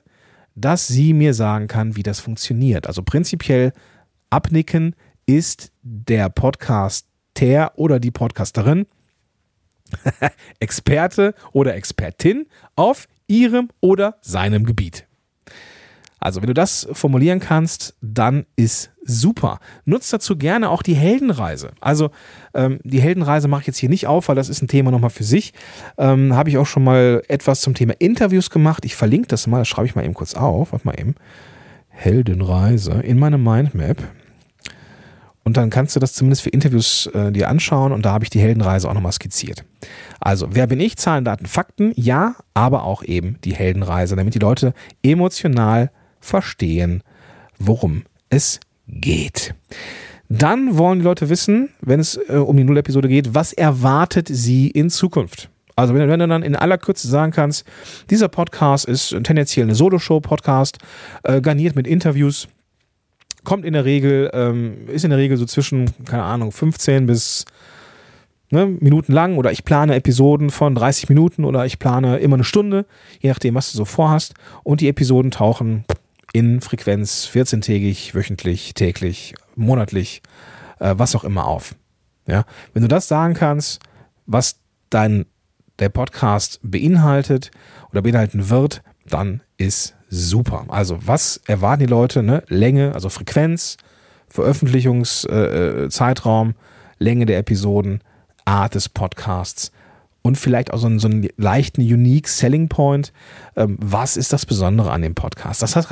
dass 0.55 0.87
sie 0.87 1.13
mir 1.13 1.33
sagen 1.33 1.67
kann, 1.67 1.95
wie 1.95 2.03
das 2.03 2.19
funktioniert. 2.19 2.87
Also 2.87 3.03
prinzipiell 3.03 3.73
abnicken 4.29 4.95
ist 5.25 5.71
der 5.81 6.29
Podcaster 6.29 7.71
oder 7.75 7.99
die 7.99 8.11
Podcasterin 8.11 8.87
Experte 10.59 11.33
oder 11.51 11.75
Expertin 11.75 12.47
auf 12.75 13.07
ihrem 13.27 13.69
oder 13.81 14.17
seinem 14.21 14.65
Gebiet. 14.65 15.07
Also, 16.19 16.41
wenn 16.41 16.47
du 16.47 16.53
das 16.55 16.87
formulieren 16.93 17.39
kannst, 17.39 17.95
dann 18.01 18.47
ist 18.55 18.89
super. 19.03 19.59
Nutzt 19.85 20.11
dazu 20.11 20.35
gerne 20.35 20.69
auch 20.69 20.81
die 20.81 20.95
Heldenreise. 20.95 21.71
Also, 21.79 22.09
ähm, 22.55 22.79
die 22.83 23.01
Heldenreise 23.01 23.47
mache 23.47 23.61
ich 23.61 23.67
jetzt 23.67 23.77
hier 23.77 23.89
nicht 23.89 24.07
auf, 24.07 24.27
weil 24.27 24.35
das 24.35 24.49
ist 24.49 24.63
ein 24.63 24.67
Thema 24.67 24.89
nochmal 24.89 25.11
für 25.11 25.23
sich. 25.23 25.53
Ähm, 25.97 26.35
Habe 26.35 26.49
ich 26.49 26.57
auch 26.57 26.65
schon 26.65 26.83
mal 26.83 27.21
etwas 27.27 27.61
zum 27.61 27.75
Thema 27.75 27.93
Interviews 27.99 28.49
gemacht. 28.49 28.83
Ich 28.83 28.95
verlinke 28.95 29.27
das 29.27 29.45
mal, 29.45 29.59
das 29.59 29.67
schreibe 29.67 29.87
ich 29.87 29.95
mal 29.95 30.03
eben 30.03 30.15
kurz 30.15 30.33
auf. 30.33 30.71
Warte 30.71 30.87
mal 30.87 30.99
eben. 30.99 31.13
Heldenreise 31.97 33.01
in 33.01 33.17
meine 33.17 33.37
Mindmap. 33.37 33.97
Und 35.43 35.57
dann 35.57 35.69
kannst 35.69 35.95
du 35.95 35.99
das 35.99 36.13
zumindest 36.13 36.43
für 36.43 36.49
Interviews 36.49 37.07
äh, 37.07 37.31
dir 37.31 37.49
anschauen 37.49 37.91
und 37.91 38.05
da 38.05 38.11
habe 38.11 38.23
ich 38.23 38.29
die 38.29 38.39
Heldenreise 38.39 38.89
auch 38.89 38.93
nochmal 38.93 39.13
skizziert. 39.13 39.63
Also, 40.19 40.49
wer 40.51 40.67
bin 40.67 40.79
ich? 40.79 40.97
Zahlen, 40.97 41.23
Daten, 41.23 41.45
Fakten, 41.45 41.93
ja, 41.95 42.35
aber 42.53 42.83
auch 42.83 43.01
eben 43.01 43.37
die 43.43 43.55
Heldenreise, 43.55 44.15
damit 44.15 44.35
die 44.35 44.39
Leute 44.39 44.73
emotional 45.03 45.89
verstehen, 46.19 47.01
worum 47.57 48.03
es 48.29 48.59
geht. 48.87 49.55
Dann 50.29 50.77
wollen 50.77 50.99
die 50.99 51.05
Leute 51.05 51.29
wissen, 51.29 51.69
wenn 51.81 52.01
es 52.01 52.19
äh, 52.27 52.35
um 52.35 52.57
die 52.57 52.65
Null-Episode 52.65 53.07
geht, 53.07 53.33
was 53.33 53.53
erwartet 53.53 54.27
sie 54.29 54.69
in 54.69 54.89
Zukunft? 54.89 55.49
Also 55.77 55.93
wenn, 55.93 56.09
wenn, 56.09 56.19
du 56.19 56.27
dann 56.27 56.41
in 56.41 56.55
aller 56.55 56.79
Kürze 56.79 57.07
sagen 57.07 57.31
kannst, 57.31 57.63
dieser 58.09 58.29
Podcast 58.29 58.85
ist 58.85 59.09
tendenziell 59.23 59.65
eine 59.65 59.75
Solo-Show-Podcast, 59.75 60.79
äh, 61.23 61.39
garniert 61.39 61.75
mit 61.75 61.85
Interviews, 61.85 62.47
kommt 63.43 63.63
in 63.63 63.73
der 63.73 63.85
Regel, 63.85 64.31
ähm, 64.33 64.89
ist 64.89 65.03
in 65.03 65.11
der 65.11 65.19
Regel 65.19 65.37
so 65.37 65.45
zwischen, 65.45 65.91
keine 66.05 66.23
Ahnung, 66.23 66.51
15 66.51 67.05
bis 67.05 67.45
ne, 68.49 68.65
Minuten 68.65 69.13
lang 69.13 69.37
oder 69.37 69.51
ich 69.51 69.63
plane 69.65 69.93
Episoden 69.95 70.49
von 70.49 70.73
30 70.73 71.09
Minuten 71.09 71.45
oder 71.45 71.63
ich 71.63 71.77
plane 71.77 72.17
immer 72.17 72.37
eine 72.37 72.43
Stunde, 72.43 72.87
je 73.19 73.29
nachdem, 73.29 73.53
was 73.53 73.71
du 73.71 73.77
so 73.77 73.85
vorhast. 73.85 74.33
Und 74.63 74.81
die 74.81 74.87
Episoden 74.87 75.29
tauchen 75.29 75.85
in 76.33 76.59
Frequenz 76.59 77.29
14-tägig, 77.31 78.15
wöchentlich, 78.15 78.73
täglich, 78.73 79.35
monatlich, 79.55 80.23
äh, 80.79 80.95
was 80.97 81.15
auch 81.15 81.23
immer 81.23 81.45
auf. 81.45 81.75
Ja, 82.25 82.45
wenn 82.73 82.81
du 82.81 82.87
das 82.87 83.07
sagen 83.07 83.35
kannst, 83.35 83.79
was 84.25 84.59
dein 84.89 85.25
der 85.79 85.89
Podcast 85.89 86.59
beinhaltet 86.63 87.51
oder 87.91 88.01
beinhalten 88.01 88.49
wird, 88.49 88.81
dann 89.07 89.41
ist 89.57 89.95
super. 90.09 90.65
Also 90.69 90.97
was 91.05 91.41
erwarten 91.45 91.81
die 91.81 91.89
Leute? 91.89 92.23
Ne? 92.23 92.41
Länge, 92.47 92.93
also 92.93 93.09
Frequenz, 93.09 93.75
Veröffentlichungszeitraum, 94.27 96.49
äh, 96.49 96.53
Länge 96.99 97.25
der 97.25 97.39
Episoden, 97.39 98.01
Art 98.45 98.75
des 98.75 98.87
Podcasts 98.89 99.71
und 100.21 100.37
vielleicht 100.37 100.71
auch 100.73 100.79
so 100.79 100.87
einen, 100.87 100.99
so 100.99 101.07
einen 101.07 101.29
leichten 101.37 101.79
Unique 101.81 102.27
Selling 102.27 102.67
Point. 102.67 103.13
Ähm, 103.55 103.77
was 103.79 104.17
ist 104.17 104.33
das 104.33 104.45
Besondere 104.45 104.91
an 104.91 105.01
dem 105.01 105.15
Podcast? 105.15 105.61
Das 105.61 105.73
äh, 105.75 105.85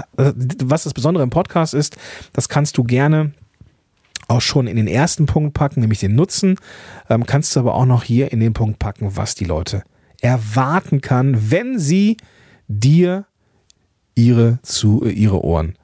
was 0.63 0.84
das 0.84 0.94
Besondere 0.94 1.24
im 1.24 1.30
Podcast 1.30 1.74
ist, 1.74 1.96
das 2.34 2.50
kannst 2.50 2.77
du 2.77 2.84
gerne 2.84 3.32
auch 4.27 4.41
schon 4.41 4.67
in 4.67 4.75
den 4.75 4.88
ersten 4.88 5.25
Punkt 5.25 5.53
packen, 5.53 5.82
nämlich 5.82 6.00
den 6.00 6.15
Nutzen. 6.15 6.58
Ähm, 7.10 7.25
kannst 7.25 7.55
du 7.55 7.60
aber 7.60 7.75
auch 7.75 7.86
noch 7.86 8.03
hier 8.03 8.32
in 8.32 8.39
den 8.39 8.53
Punkt 8.53 8.79
packen, 8.79 9.15
was 9.15 9.36
die 9.36 9.46
Leute 9.46 9.84
erwarten 10.22 11.01
kann, 11.01 11.51
wenn 11.51 11.79
sie 11.79 12.17
dir 12.67 13.25
ihre, 14.15 14.60
zu, 14.63 15.03
äh, 15.05 15.10
ihre 15.10 15.44
Ohren 15.44 15.75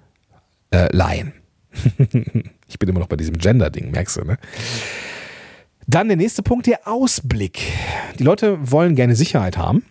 äh, 0.72 0.96
leihen. 0.96 1.34
ich 2.68 2.80
bin 2.80 2.90
immer 2.90 3.00
noch 3.00 3.08
bei 3.08 3.18
diesem 3.18 3.38
Gender-Ding, 3.38 3.92
merkst 3.92 4.18
du, 4.18 4.26
ne? 4.26 4.38
Dann 5.88 6.08
der 6.08 6.18
nächste 6.18 6.44
Punkt, 6.44 6.68
der 6.68 6.88
Ausblick. 6.88 7.60
Die 8.18 8.24
Leute 8.24 8.72
wollen 8.72 8.96
gerne 8.96 9.16
Sicherheit 9.16 9.58
haben 9.58 9.84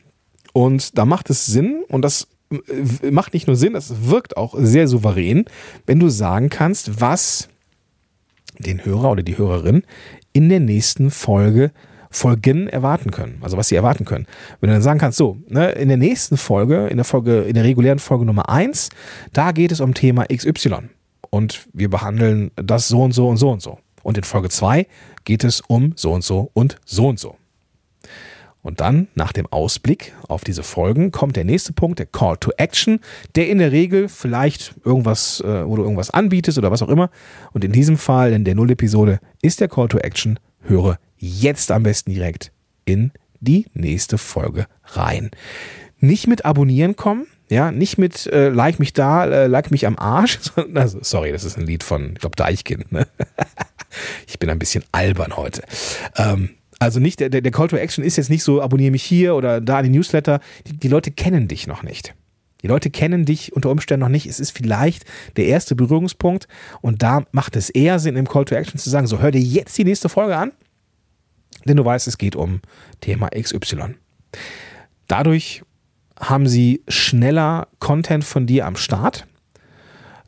und 0.52 0.97
da 0.97 1.04
macht 1.04 1.30
es 1.30 1.47
Sinn 1.47 1.85
und 1.88 2.02
das 2.02 2.28
äh, 2.50 3.11
macht 3.11 3.35
nicht 3.35 3.47
nur 3.47 3.57
Sinn, 3.57 3.75
das 3.75 4.09
wirkt 4.09 4.37
auch 4.37 4.54
sehr 4.59 4.88
souverän, 4.88 5.45
wenn 5.87 6.00
du 6.00 6.09
sagen 6.09 6.49
kannst, 6.49 7.00
was 7.00 7.50
den 8.61 8.85
Hörer 8.85 9.11
oder 9.11 9.23
die 9.23 9.38
Hörerin 9.38 9.83
in 10.33 10.49
der 10.49 10.61
nächsten 10.61 11.11
Folge 11.11 11.73
Folgen 12.12 12.67
erwarten 12.67 13.12
können. 13.12 13.38
Also 13.40 13.57
was 13.57 13.69
sie 13.69 13.76
erwarten 13.76 14.05
können. 14.05 14.26
Wenn 14.61 14.69
du 14.69 14.75
dann 14.75 14.83
sagen 14.83 14.99
kannst, 14.99 15.17
so, 15.17 15.38
ne, 15.49 15.71
in 15.73 15.88
der 15.88 15.97
nächsten 15.97 16.37
Folge, 16.37 16.88
in 16.88 16.97
der 16.97 17.05
Folge, 17.05 17.43
in 17.43 17.55
der 17.55 17.62
regulären 17.62 18.00
Folge 18.00 18.25
Nummer 18.25 18.49
1, 18.49 18.88
da 19.33 19.52
geht 19.52 19.71
es 19.71 19.81
um 19.81 19.95
Thema 19.95 20.26
XY. 20.26 20.90
Und 21.31 21.69
wir 21.73 21.88
behandeln 21.88 22.50
das 22.57 22.88
so 22.88 23.02
und 23.02 23.12
so 23.12 23.29
und 23.29 23.37
so 23.37 23.50
und 23.50 23.62
so. 23.62 23.79
Und 24.02 24.19
in 24.19 24.25
Folge 24.25 24.49
2 24.49 24.87
geht 25.25 25.45
es 25.45 25.61
um 25.61 25.93
so 25.95 26.12
und 26.12 26.25
so 26.25 26.50
und 26.52 26.79
so 26.85 27.07
und 27.07 27.21
so. 27.21 27.37
Und 28.62 28.81
dann, 28.81 29.09
nach 29.14 29.33
dem 29.33 29.47
Ausblick 29.47 30.12
auf 30.29 30.45
diese 30.45 30.62
Folgen, 30.62 31.12
kommt 31.12 31.37
der 31.37 31.45
nächste 31.45 31.73
Punkt, 31.73 31.99
der 31.99 32.07
Call 32.07 32.37
to 32.37 32.50
Action, 32.59 33.00
der 33.35 33.49
in 33.49 33.59
der 33.59 33.73
Regel 33.73 34.09
vielleicht 34.09 34.75
irgendwas, 34.85 35.40
äh, 35.40 35.67
wo 35.67 35.76
du 35.76 35.83
irgendwas 35.83 36.11
anbietest 36.11 36.59
oder 36.59 36.71
was 36.71 36.83
auch 36.83 36.88
immer. 36.88 37.11
Und 37.52 37.64
in 37.64 37.73
diesem 37.73 37.97
Fall, 37.97 38.33
in 38.33 38.45
der 38.45 38.55
Null-Episode, 38.55 39.21
ist 39.40 39.61
der 39.61 39.69
Call 39.69 39.88
to 39.88 39.99
Action, 39.99 40.38
höre 40.62 40.99
jetzt 41.17 41.71
am 41.71 41.85
besten 41.85 42.12
direkt 42.12 42.52
in 42.85 43.12
die 43.40 43.67
nächste 43.73 44.19
Folge 44.19 44.67
rein. 44.85 45.31
Nicht 45.99 46.26
mit 46.26 46.45
Abonnieren 46.45 46.97
kommen, 46.97 47.26
ja, 47.50 47.73
nicht 47.73 47.99
mit 47.99 48.26
äh, 48.26 48.49
Like 48.49 48.79
mich 48.79 48.93
da, 48.93 49.26
äh, 49.26 49.47
Like 49.47 49.71
mich 49.71 49.87
am 49.87 49.99
Arsch. 49.99 50.38
Also, 50.75 50.99
sorry, 51.02 51.33
das 51.33 51.45
ist 51.45 51.59
ein 51.59 51.67
Lied 51.67 51.83
von, 51.83 52.12
ich 52.12 52.21
glaube, 52.21 52.37
Deichkind. 52.37 52.93
Ne? 52.93 53.07
ich 54.26 54.38
bin 54.38 54.50
ein 54.50 54.59
bisschen 54.59 54.85
albern 54.93 55.37
heute. 55.37 55.62
Ähm, 56.17 56.50
also 56.80 56.99
nicht, 56.99 57.20
der, 57.20 57.28
der 57.28 57.52
Call 57.52 57.68
to 57.68 57.76
Action 57.76 58.02
ist 58.02 58.16
jetzt 58.16 58.30
nicht 58.30 58.42
so, 58.42 58.60
abonniere 58.62 58.90
mich 58.90 59.04
hier 59.04 59.37
oder 59.37 59.60
da 59.60 59.78
in 59.80 59.92
die 59.92 59.99
Newsletter. 59.99 60.40
Die, 60.66 60.76
die 60.76 60.88
Leute 60.88 61.10
kennen 61.10 61.46
dich 61.46 61.66
noch 61.66 61.82
nicht. 61.82 62.14
Die 62.62 62.66
Leute 62.66 62.90
kennen 62.90 63.26
dich 63.26 63.52
unter 63.52 63.70
Umständen 63.70 64.00
noch 64.00 64.08
nicht. 64.08 64.26
Es 64.26 64.40
ist 64.40 64.50
vielleicht 64.50 65.04
der 65.37 65.44
erste 65.44 65.76
Berührungspunkt 65.76 66.49
und 66.80 67.02
da 67.02 67.25
macht 67.32 67.54
es 67.54 67.68
eher 67.68 67.99
Sinn, 67.99 68.16
im 68.16 68.26
Call 68.26 68.46
to 68.46 68.54
Action 68.54 68.78
zu 68.78 68.88
sagen, 68.88 69.06
so 69.06 69.20
hör 69.20 69.30
dir 69.30 69.40
jetzt 69.40 69.76
die 69.76 69.84
nächste 69.84 70.08
Folge 70.08 70.37
an, 70.37 70.52
denn 71.66 71.76
du 71.76 71.84
weißt, 71.84 72.08
es 72.08 72.16
geht 72.16 72.34
um 72.34 72.60
Thema 73.02 73.28
XY. 73.28 73.96
Dadurch 75.06 75.62
haben 76.18 76.46
sie 76.46 76.82
schneller 76.88 77.68
Content 77.78 78.25
von 78.25 78.46
dir 78.46 78.66
am 78.66 78.76
Start. 78.76 79.26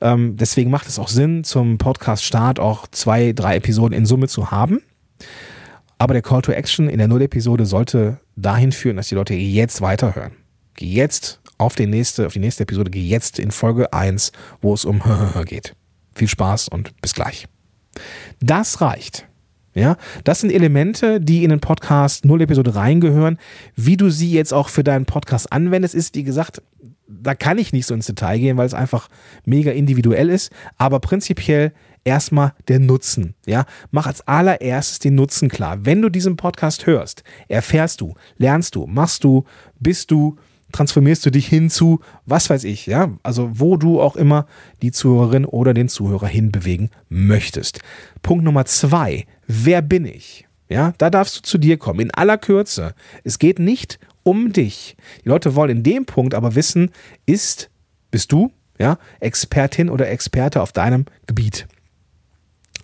Ähm, 0.02 0.36
deswegen 0.36 0.70
macht 0.70 0.88
es 0.88 0.98
auch 0.98 1.08
Sinn, 1.08 1.44
zum 1.44 1.78
Podcast-Start 1.78 2.60
auch 2.60 2.86
zwei, 2.88 3.32
drei 3.32 3.56
Episoden 3.56 3.96
in 3.96 4.04
Summe 4.04 4.28
zu 4.28 4.50
haben. 4.50 4.82
Aber 6.02 6.14
der 6.14 6.22
Call 6.22 6.42
to 6.42 6.50
Action 6.50 6.88
in 6.88 6.98
der 6.98 7.06
Null-Episode 7.06 7.64
sollte 7.64 8.18
dahin 8.34 8.72
führen, 8.72 8.96
dass 8.96 9.08
die 9.08 9.14
Leute 9.14 9.34
jetzt 9.34 9.82
weiterhören. 9.82 10.32
Geh 10.74 10.86
jetzt 10.86 11.40
auf 11.58 11.76
die 11.76 11.86
nächste, 11.86 12.26
auf 12.26 12.32
die 12.32 12.40
nächste 12.40 12.64
Episode, 12.64 12.90
geh 12.90 13.06
jetzt 13.06 13.38
in 13.38 13.52
Folge 13.52 13.92
1, 13.92 14.32
wo 14.60 14.74
es 14.74 14.84
um 14.84 15.00
geht. 15.46 15.76
Viel 16.12 16.26
Spaß 16.26 16.66
und 16.66 17.00
bis 17.00 17.14
gleich. 17.14 17.46
Das 18.40 18.80
reicht. 18.80 19.28
Ja, 19.74 19.96
das 20.24 20.40
sind 20.40 20.50
Elemente, 20.50 21.20
die 21.20 21.44
in 21.44 21.50
den 21.50 21.60
Podcast 21.60 22.24
Null 22.24 22.42
Episode 22.42 22.74
reingehören. 22.74 23.38
Wie 23.76 23.96
du 23.96 24.10
sie 24.10 24.32
jetzt 24.32 24.52
auch 24.52 24.70
für 24.70 24.82
deinen 24.82 25.06
Podcast 25.06 25.52
anwendest, 25.52 25.94
ist, 25.94 26.16
wie 26.16 26.24
gesagt, 26.24 26.62
da 27.06 27.36
kann 27.36 27.58
ich 27.58 27.72
nicht 27.72 27.86
so 27.86 27.94
ins 27.94 28.06
Detail 28.06 28.38
gehen, 28.38 28.56
weil 28.56 28.66
es 28.66 28.74
einfach 28.74 29.08
mega 29.44 29.70
individuell 29.70 30.30
ist. 30.30 30.50
Aber 30.78 30.98
prinzipiell 30.98 31.72
erstmal 32.04 32.52
der 32.68 32.78
Nutzen. 32.78 33.34
Ja, 33.46 33.66
mach 33.90 34.06
als 34.06 34.26
allererstes 34.26 34.98
den 34.98 35.14
Nutzen 35.14 35.48
klar. 35.48 35.84
Wenn 35.84 36.02
du 36.02 36.08
diesen 36.08 36.36
Podcast 36.36 36.86
hörst, 36.86 37.22
erfährst 37.48 38.00
du, 38.00 38.14
lernst 38.36 38.74
du, 38.74 38.86
machst 38.86 39.24
du, 39.24 39.44
bist 39.78 40.10
du, 40.10 40.36
transformierst 40.72 41.24
du 41.26 41.30
dich 41.30 41.46
hin 41.46 41.70
zu, 41.70 42.00
was 42.26 42.50
weiß 42.50 42.64
ich, 42.64 42.86
ja, 42.86 43.10
also 43.22 43.50
wo 43.52 43.76
du 43.76 44.00
auch 44.00 44.16
immer 44.16 44.46
die 44.80 44.90
Zuhörerin 44.90 45.44
oder 45.44 45.74
den 45.74 45.88
Zuhörer 45.88 46.26
hinbewegen 46.26 46.90
möchtest. 47.08 47.80
Punkt 48.22 48.44
Nummer 48.44 48.64
zwei, 48.64 49.26
wer 49.46 49.82
bin 49.82 50.04
ich? 50.04 50.46
Ja, 50.68 50.94
da 50.96 51.10
darfst 51.10 51.36
du 51.36 51.42
zu 51.42 51.58
dir 51.58 51.76
kommen, 51.76 52.00
in 52.00 52.14
aller 52.14 52.38
Kürze. 52.38 52.94
Es 53.24 53.38
geht 53.38 53.58
nicht 53.58 53.98
um 54.22 54.52
dich. 54.52 54.96
Die 55.22 55.28
Leute 55.28 55.54
wollen 55.54 55.78
in 55.78 55.82
dem 55.82 56.06
Punkt 56.06 56.34
aber 56.34 56.54
wissen, 56.54 56.90
ist, 57.26 57.70
bist 58.10 58.32
du, 58.32 58.50
ja, 58.78 58.96
Expertin 59.20 59.90
oder 59.90 60.08
Experte 60.08 60.62
auf 60.62 60.72
deinem 60.72 61.04
Gebiet. 61.26 61.66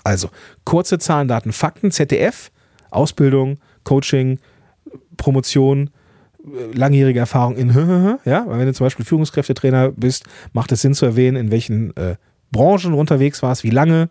Also, 0.08 0.30
kurze 0.64 0.98
Zahlen, 0.98 1.28
Daten, 1.28 1.52
Fakten, 1.52 1.90
ZDF, 1.90 2.50
Ausbildung, 2.90 3.58
Coaching, 3.84 4.38
Promotion, 5.18 5.90
langjährige 6.72 7.18
Erfahrung 7.18 7.56
in, 7.56 7.68
ja, 8.24 8.46
weil 8.46 8.58
wenn 8.58 8.66
du 8.66 8.72
zum 8.72 8.86
Beispiel 8.86 9.04
Führungskräftetrainer 9.04 9.90
bist, 9.90 10.24
macht 10.54 10.72
es 10.72 10.80
Sinn 10.80 10.94
zu 10.94 11.04
erwähnen, 11.04 11.36
in 11.36 11.50
welchen 11.50 11.94
äh, 11.98 12.16
Branchen 12.50 12.94
unterwegs 12.94 13.42
warst, 13.42 13.64
wie 13.64 13.70
lange, 13.70 14.08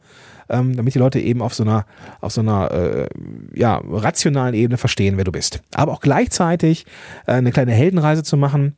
ähm, 0.50 0.76
damit 0.76 0.94
die 0.94 1.00
Leute 1.00 1.20
eben 1.20 1.42
auf 1.42 1.56
so 1.56 1.64
einer, 1.64 1.88
auf 2.22 2.32
so 2.32 2.42
einer 2.42 2.70
äh, 2.72 3.08
ja, 3.56 3.82
rationalen 3.84 4.54
Ebene 4.54 4.78
verstehen, 4.78 5.18
wer 5.18 5.24
du 5.24 5.32
bist. 5.32 5.64
Aber 5.74 5.94
auch 5.94 6.00
gleichzeitig 6.00 6.86
äh, 7.26 7.32
eine 7.32 7.52
kleine 7.52 7.72
Heldenreise 7.72 8.22
zu 8.22 8.38
machen, 8.38 8.76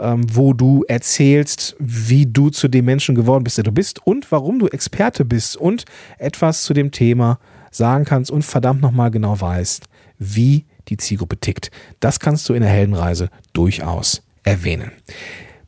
ähm, 0.00 0.24
wo 0.34 0.52
du 0.52 0.84
erzählst, 0.88 1.76
wie 1.78 2.26
du 2.26 2.50
zu 2.50 2.68
dem 2.68 2.84
Menschen 2.86 3.14
geworden 3.14 3.44
bist, 3.44 3.58
der 3.58 3.64
du 3.64 3.72
bist 3.72 4.04
und 4.06 4.30
warum 4.32 4.58
du 4.58 4.66
Experte 4.66 5.24
bist 5.24 5.56
und 5.56 5.84
etwas 6.18 6.64
zu 6.64 6.74
dem 6.74 6.90
Thema 6.90 7.38
sagen 7.70 8.04
kannst 8.04 8.30
und 8.30 8.44
verdammt 8.44 8.80
nochmal 8.80 9.10
genau 9.10 9.40
weißt, 9.40 9.84
wie 10.18 10.64
die 10.88 10.96
Zielgruppe 10.96 11.38
tickt. 11.38 11.70
Das 12.00 12.18
kannst 12.18 12.48
du 12.48 12.54
in 12.54 12.62
der 12.62 12.70
Heldenreise 12.70 13.30
durchaus 13.52 14.22
erwähnen. 14.42 14.90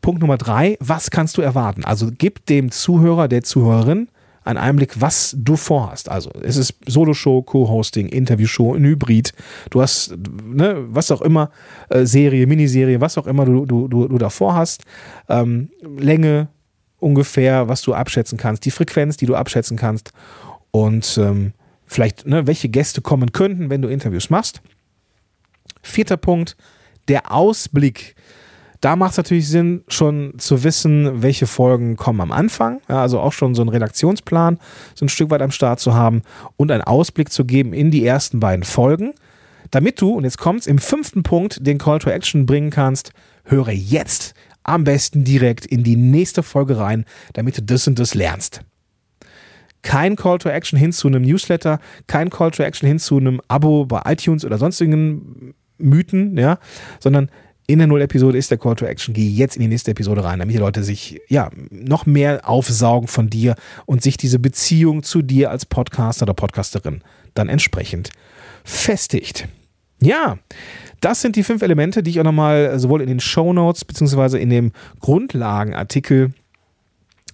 Punkt 0.01 0.21
Nummer 0.21 0.37
drei, 0.37 0.77
was 0.81 1.11
kannst 1.11 1.37
du 1.37 1.43
erwarten? 1.43 1.85
Also 1.85 2.11
gib 2.17 2.45
dem 2.47 2.73
Zuhörer, 2.73 3.29
der 3.29 3.45
Zuhörerin 3.45 4.09
einen 4.45 4.59
Einblick, 4.59 5.01
was 5.01 5.37
du 5.39 5.57
vorhast. 5.57 6.09
Also 6.09 6.31
es 6.43 6.57
ist 6.57 6.75
Solo-Show, 6.87 7.43
Co-Hosting, 7.43 8.09
Interview-Show, 8.09 8.75
ein 8.75 8.85
Hybrid. 8.85 9.33
Du 9.71 9.81
hast, 9.81 10.17
ne, 10.45 10.85
was 10.89 11.11
auch 11.11 11.23
immer, 11.23 11.51
äh, 11.91 12.05
Serie, 12.05 12.47
Miniserie, 12.47 13.01
was 13.01 13.19
auch 13.19 13.27
immer 13.27 13.45
du, 13.45 13.67
du, 13.67 13.89
du, 13.89 14.09
du 14.09 14.19
da 14.19 14.31
vorhast. 14.31 14.85
Ähm, 15.29 15.71
Länge 15.97 16.49
ungefähr, 16.99 17.69
was 17.69 17.83
du 17.83 17.95
abschätzen 17.95 18.39
kannst, 18.39 18.65
die 18.65 18.71
Frequenz, 18.71 19.17
die 19.17 19.27
du 19.27 19.35
abschätzen 19.35 19.77
kannst 19.77 20.13
und 20.71 21.19
ähm, 21.19 21.53
vielleicht, 21.87 22.27
ne, 22.27 22.47
welche 22.47 22.69
Gäste 22.69 23.01
kommen 23.01 23.33
könnten, 23.33 23.71
wenn 23.71 23.83
du 23.83 23.89
Interviews 23.89 24.31
machst. 24.31 24.63
Vierter 25.83 26.17
Punkt, 26.17 26.57
der 27.09 27.33
Ausblick 27.33 28.15
da 28.83 28.97
macht 28.97 29.13
es 29.13 29.17
natürlich 29.17 29.49
Sinn, 29.49 29.85
schon 29.87 30.35
zu 30.39 30.65
wissen, 30.65 31.23
welche 31.23 31.47
Folgen 31.47 31.97
kommen 31.97 32.21
am 32.21 32.33
Anfang. 32.33 32.81
Ja, 32.89 33.01
also 33.01 33.21
auch 33.21 33.33
schon 33.33 33.55
so 33.55 33.63
einen 33.63 33.69
Redaktionsplan 33.69 34.59
so 34.95 35.05
ein 35.05 35.09
Stück 35.09 35.31
weit 35.31 35.41
am 35.41 35.53
Start 35.53 35.79
zu 35.79 35.95
haben 35.95 36.23
und 36.57 36.71
einen 36.71 36.83
Ausblick 36.83 37.31
zu 37.31 37.45
geben 37.45 37.73
in 37.73 37.93
die 37.93 38.05
ersten 38.05 38.41
beiden 38.41 38.65
Folgen. 38.65 39.15
Damit 39.71 40.01
du, 40.01 40.11
und 40.11 40.25
jetzt 40.25 40.39
kommt's, 40.39 40.67
im 40.67 40.79
fünften 40.79 41.23
Punkt 41.23 41.65
den 41.65 41.79
Call 41.79 42.01
to 42.01 42.11
Action 42.11 42.45
bringen 42.45 42.71
kannst, 42.71 43.13
höre 43.45 43.71
jetzt 43.71 44.35
am 44.65 44.83
besten 44.83 45.23
direkt 45.23 45.65
in 45.65 45.85
die 45.85 45.97
nächste 45.97 46.43
Folge 46.43 46.77
rein, 46.79 47.05
damit 47.35 47.57
du 47.59 47.63
das 47.63 47.87
und 47.87 47.99
das 47.99 48.15
lernst 48.15 48.63
kein 49.83 50.15
Call 50.17 50.39
to 50.39 50.49
Action 50.49 50.79
hin 50.79 50.93
zu 50.93 51.09
einem 51.09 51.23
Newsletter, 51.23 51.81
kein 52.07 52.31
Call 52.31 52.53
to 52.53 52.63
Action 52.63 52.87
hin 52.87 52.99
zu 52.99 53.19
einem 53.19 53.41
Abo 53.49 53.85
bei 53.85 54.01
iTunes 54.05 54.45
oder 54.45 54.57
sonstigen 54.57 55.55
Mythen, 55.79 56.39
ja, 56.39 56.59
sondern 57.01 57.31
in 57.67 57.79
der 57.79 57.87
Null-Episode 57.87 58.37
ist 58.37 58.51
der 58.51 58.59
Call 58.59 58.75
to 58.75 58.85
Action. 58.85 59.15
Geh 59.15 59.29
jetzt 59.29 59.57
in 59.57 59.63
die 59.63 59.69
nächste 59.69 59.93
Episode 59.93 60.25
rein, 60.25 60.41
damit 60.41 60.55
die 60.55 60.61
Leute 60.61 60.83
sich 60.83 61.21
ja 61.29 61.51
noch 61.71 62.07
mehr 62.07 62.49
aufsaugen 62.49 63.09
von 63.09 63.31
dir 63.31 63.55
und 63.87 64.03
sich 64.03 64.17
diese 64.17 64.39
Beziehung 64.39 65.03
zu 65.03 65.23
dir 65.23 65.51
als 65.51 65.65
Podcaster 65.65 66.25
oder 66.25 66.35
Podcasterin 66.35 67.03
dann 67.35 67.49
entsprechend 67.49 68.11
festigt. 68.65 69.49
Ja, 70.01 70.39
das 71.01 71.21
sind 71.21 71.37
die 71.37 71.45
fünf 71.45 71.63
Elemente, 71.63 72.03
die 72.03 72.11
ich 72.11 72.21
auch 72.21 72.25
nochmal 72.25 72.79
sowohl 72.79 73.03
in 73.03 73.09
den 73.09 73.21
Show 73.21 73.53
Notes 73.53 73.85
beziehungsweise 73.85 74.39
in 74.39 74.51
dem 74.51 74.73
Grundlagenartikel 75.01 76.33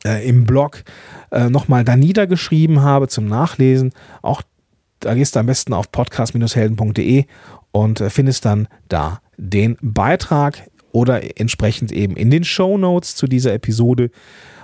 äh, 0.05 0.29
im 0.29 0.45
Blog 0.45 0.85
äh, 1.31 1.49
nochmal 1.49 1.85
da 1.85 1.97
niedergeschrieben 1.97 2.83
habe 2.83 3.09
zum 3.09 3.27
Nachlesen. 3.27 3.93
Auch 4.23 4.43
da 5.01 5.15
gehst 5.15 5.37
du 5.37 5.41
am 5.41 5.47
besten 5.47 5.73
auf 5.73 5.91
podcast-helden.de 5.93 7.25
und 7.73 8.01
äh, 8.01 8.11
findest 8.11 8.45
dann 8.45 8.69
da 8.89 9.21
den 9.37 9.77
Beitrag 9.81 10.69
oder 10.93 11.39
entsprechend 11.39 11.93
eben 11.93 12.17
in 12.17 12.31
den 12.31 12.45
Show 12.45 12.79
Notes 12.79 13.15
zu 13.15 13.27
dieser 13.27 13.53
Episode 13.53 14.11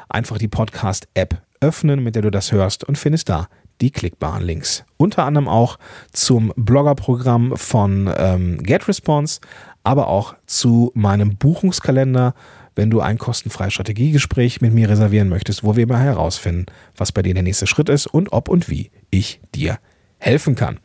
einfach 0.09 0.39
die 0.39 0.49
Podcast-App 0.49 1.43
öffnen, 1.61 2.03
mit 2.03 2.15
der 2.15 2.23
du 2.23 2.31
das 2.31 2.53
hörst 2.53 2.85
und 2.85 2.99
findest 2.99 3.29
da 3.29 3.49
die 3.81 3.91
klickbaren 3.91 4.43
Links. 4.43 4.85
Unter 4.97 5.25
anderem 5.25 5.49
auch 5.49 5.79
zum 6.13 6.53
Bloggerprogramm 6.57 7.57
von 7.57 8.13
ähm, 8.17 8.63
GetResponse, 8.63 9.41
aber 9.83 10.09
auch 10.09 10.35
zu 10.47 10.93
meinem 10.95 11.37
Buchungskalender, 11.37 12.35
wenn 12.77 12.91
du 12.91 13.01
ein 13.01 13.19
kostenfreies 13.19 13.75
Strategiegespräch 13.75 14.61
mit 14.61 14.73
mir 14.73 14.89
reservieren 14.89 15.29
möchtest, 15.29 15.65
wo 15.65 15.77
wir 15.77 15.87
mal 15.87 16.01
herausfinden, 16.01 16.67
was 16.97 17.13
bei 17.13 17.23
dir 17.23 17.35
der 17.35 17.43
nächste 17.43 17.67
Schritt 17.67 17.89
ist 17.89 18.07
und 18.07 18.33
ob 18.33 18.49
und 18.49 18.69
wie 18.69 18.91
ich 19.11 19.41
dir 19.55 19.79
helfen 20.25 20.55
kann. 20.55 20.79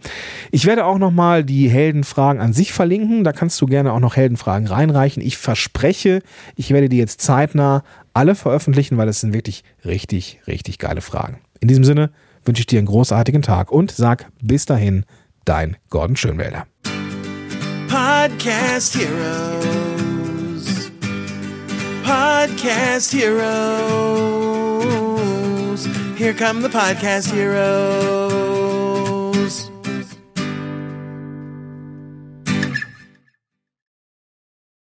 Ich 0.52 0.66
werde 0.66 0.86
auch 0.86 0.98
nochmal 0.98 1.46
die 1.46 1.70
Heldenfragen 1.70 2.42
an 2.42 2.52
sich 2.52 2.74
verlinken. 2.74 3.24
Da 3.24 3.32
kannst 3.32 3.62
du 3.62 3.66
gerne 3.68 3.94
auch 3.94 4.00
noch 4.00 4.18
Heldenfragen 4.18 4.68
reinreichen. 4.68 5.24
Ich 5.24 5.38
verspreche, 5.38 6.22
ich 6.56 6.72
werde 6.72 6.90
die 6.90 6.98
jetzt 6.98 7.22
zeitnah 7.22 7.84
alle 8.14 8.36
veröffentlichen, 8.36 8.98
weil 8.98 9.08
es 9.08 9.22
sind 9.22 9.34
wirklich 9.34 9.64
richtig, 9.86 10.42
richtig 10.46 10.78
geile 10.78 11.00
Fragen. 11.00 11.40
In 11.62 11.70
diesem 11.70 11.86
Sinne 11.86 12.12
wünsche 12.44 12.60
ich 12.62 12.68
dir 12.68 12.80
einen 12.80 12.88
großartigen 12.88 13.42
Tag 13.42 13.72
und 13.72 13.92
sag 13.92 14.28
bis 14.42 14.66
dahin, 14.66 15.06
dein 15.46 15.78
Gordon 15.90 16.18
Schönwälder. 16.18 16.68
Podcast 17.88 18.98
Heroes. 18.98 20.92
Podcast 22.04 23.14
Heroes. 23.14 23.40
Here 26.18 26.34
come 26.34 26.62
the 26.62 26.68
Podcast 26.70 27.34
Heroes. 27.34 28.89